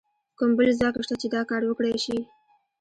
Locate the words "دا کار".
1.35-1.61